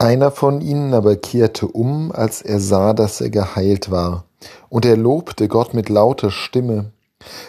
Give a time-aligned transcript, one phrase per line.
[0.00, 4.24] Einer von ihnen aber kehrte um, als er sah, dass er geheilt war,
[4.70, 6.92] und er lobte Gott mit lauter Stimme.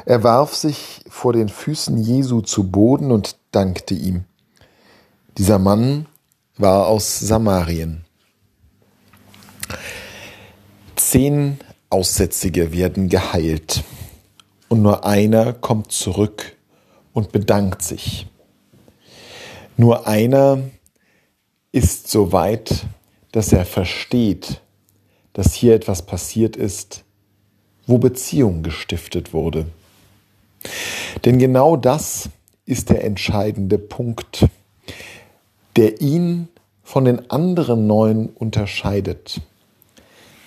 [0.06, 4.26] Er warf sich vor den Füßen Jesu zu Boden und dankte ihm.
[5.38, 6.08] Dieser Mann
[6.58, 8.04] war aus Samarien.
[10.98, 11.58] Zehn
[11.90, 13.86] Aussätzige werden geheilt
[14.68, 16.58] und nur einer kommt zurück
[17.14, 18.28] und bedankt sich.
[19.78, 20.60] Nur einer
[21.72, 22.86] ist so weit,
[23.32, 24.62] dass er versteht,
[25.34, 27.04] dass hier etwas passiert ist,
[27.88, 29.66] wo Beziehung gestiftet wurde.
[31.26, 32.30] Denn genau das
[32.66, 34.46] ist der entscheidende Punkt,
[35.76, 36.50] der ihn
[36.84, 39.42] von den anderen neun unterscheidet.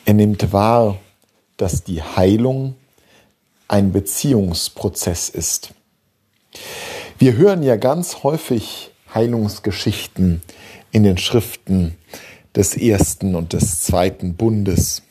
[0.04, 0.98] Er nimmt wahr,
[1.56, 2.74] dass die Heilung
[3.68, 5.72] ein Beziehungsprozess ist.
[7.18, 10.42] Wir hören ja ganz häufig Heilungsgeschichten
[10.94, 11.96] in den Schriften
[12.54, 15.02] des ersten und des zweiten Bundes.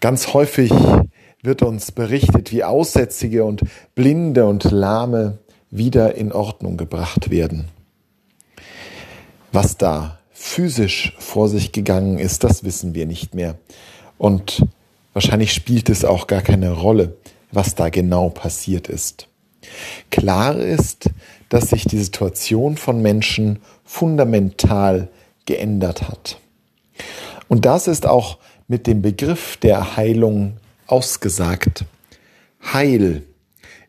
[0.00, 0.70] Ganz häufig
[1.42, 3.62] wird uns berichtet, wie Aussätzige und
[3.94, 5.38] Blinde und Lahme
[5.70, 7.68] wieder in Ordnung gebracht werden.
[9.52, 13.56] Was da physisch vor sich gegangen ist, das wissen wir nicht mehr.
[14.18, 14.66] Und
[15.14, 17.16] wahrscheinlich spielt es auch gar keine Rolle,
[17.52, 19.28] was da genau passiert ist.
[20.14, 21.10] Klar ist,
[21.48, 25.08] dass sich die Situation von Menschen fundamental
[25.44, 26.38] geändert hat.
[27.48, 31.84] Und das ist auch mit dem Begriff der Heilung ausgesagt.
[32.72, 33.24] Heil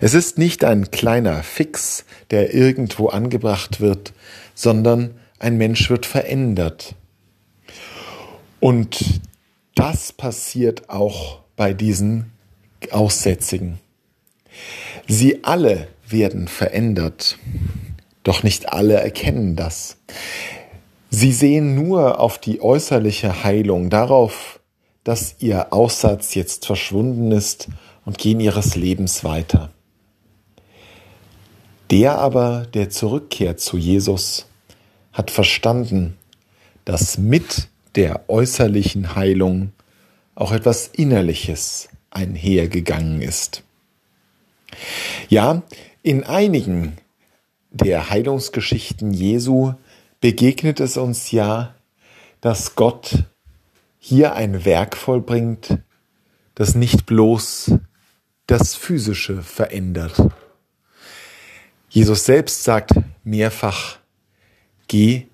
[0.00, 4.14] Es ist nicht ein kleiner Fix, der irgendwo angebracht wird,
[4.54, 6.94] sondern ein Mensch wird verändert.
[8.60, 9.20] Und
[9.74, 12.32] das passiert auch bei diesen
[12.90, 13.78] Aussätzigen.
[15.06, 17.38] Sie alle werden verändert,
[18.24, 19.98] doch nicht alle erkennen das.
[21.10, 24.58] Sie sehen nur auf die äußerliche Heilung, darauf,
[25.04, 27.68] dass ihr Aussatz jetzt verschwunden ist
[28.04, 29.70] und gehen ihres Lebens weiter.
[31.90, 34.46] Der aber, der zurückkehrt zu Jesus,
[35.12, 36.16] hat verstanden,
[36.84, 39.72] dass mit der äußerlichen Heilung
[40.34, 43.62] auch etwas Innerliches einhergegangen ist.
[45.28, 45.62] Ja,
[46.02, 46.96] in einigen
[47.74, 49.74] der Heilungsgeschichten Jesu
[50.20, 51.74] begegnet es uns ja,
[52.40, 53.24] dass Gott
[53.98, 55.78] hier ein Werk vollbringt,
[56.54, 57.72] das nicht bloß
[58.46, 60.22] das Physische verändert.
[61.88, 62.92] Jesus selbst sagt
[63.24, 63.98] mehrfach,
[64.86, 65.26] geh,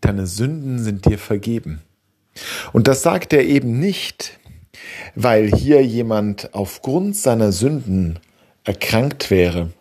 [0.00, 1.82] deine Sünden sind dir vergeben.
[2.72, 4.38] Und das sagt er eben nicht,
[5.16, 8.20] weil hier jemand aufgrund seiner Sünden
[8.64, 9.72] erkrankt wäre,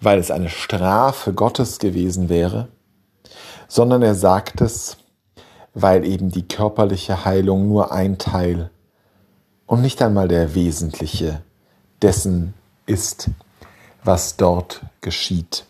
[0.00, 2.68] weil es eine Strafe Gottes gewesen wäre,
[3.68, 4.96] sondern er sagt es,
[5.74, 8.70] weil eben die körperliche Heilung nur ein Teil
[9.66, 11.42] und nicht einmal der wesentliche
[12.00, 12.54] dessen
[12.86, 13.30] ist,
[14.04, 15.64] was dort geschieht.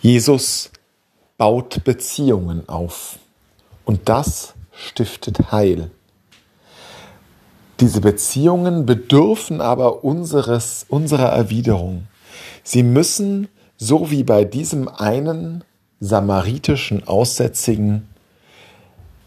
[0.00, 0.70] Jesus
[1.38, 3.18] baut Beziehungen auf
[3.84, 5.90] und das stiftet Heil.
[7.80, 12.08] Diese Beziehungen bedürfen aber unseres, unserer Erwiderung.
[12.62, 15.64] Sie müssen, so wie bei diesem einen
[16.00, 18.08] samaritischen Aussätzigen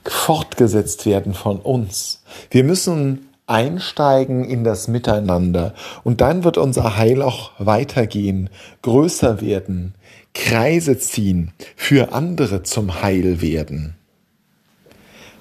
[0.04, 2.24] fortgesetzt werden von uns.
[2.50, 8.50] Wir müssen einsteigen in das Miteinander und dann wird unser Heil auch weitergehen,
[8.84, 9.96] größer werden,
[10.34, 13.96] Kreise ziehen, für andere zum Heil werden.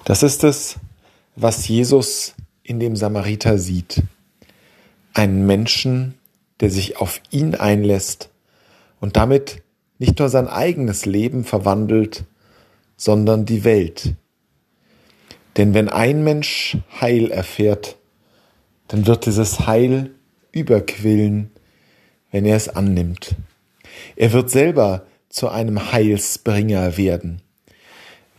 [0.05, 0.77] Das ist es,
[1.35, 4.01] was Jesus in dem Samariter sieht.
[5.13, 6.15] Einen Menschen,
[6.61, 8.29] der sich auf ihn einlässt
[8.99, 9.61] und damit
[9.97, 12.25] nicht nur sein eigenes Leben verwandelt,
[12.97, 14.15] sondern die Welt.
[15.57, 17.97] Denn wenn ein Mensch Heil erfährt,
[18.87, 20.11] dann wird dieses Heil
[20.51, 21.51] überquillen,
[22.31, 23.35] wenn er es annimmt.
[24.15, 27.41] Er wird selber zu einem Heilsbringer werden,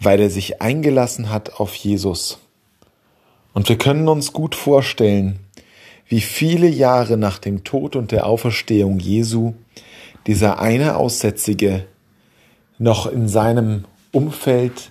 [0.01, 2.39] weil er sich eingelassen hat auf Jesus.
[3.53, 5.41] Und wir können uns gut vorstellen,
[6.11, 9.55] wie viele Jahre nach dem Tod und der Auferstehung Jesu
[10.27, 11.87] dieser eine Aussätzige
[12.79, 14.91] noch in seinem Umfeld,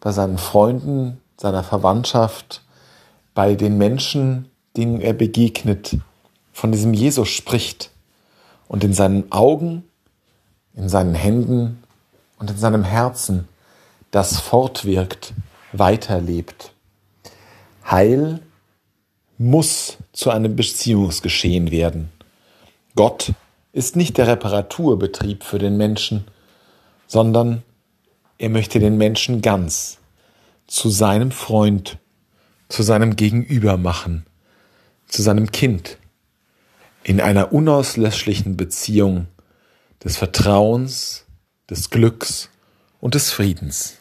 [0.00, 2.62] bei seinen Freunden, seiner Verwandtschaft
[3.34, 5.98] bei den Menschen, denen er begegnet,
[6.52, 7.90] von diesem Jesus spricht
[8.66, 9.84] und in seinen Augen,
[10.74, 11.82] in seinen Händen
[12.38, 13.48] und in seinem Herzen
[14.10, 15.34] das fortwirkt,
[15.72, 16.72] weiterlebt.
[17.90, 18.40] Heil
[19.38, 22.10] muss zu einem Beziehungsgeschehen werden.
[22.94, 23.32] Gott
[23.72, 26.24] ist nicht der Reparaturbetrieb für den Menschen,
[27.06, 27.62] sondern
[28.38, 29.98] er möchte den Menschen ganz
[30.66, 31.98] zu seinem Freund,
[32.68, 34.26] zu seinem Gegenüber machen,
[35.08, 35.98] zu seinem Kind,
[37.02, 39.26] in einer unauslöschlichen Beziehung
[40.02, 41.24] des Vertrauens,
[41.68, 42.50] des Glücks
[43.00, 43.98] und des Friedens.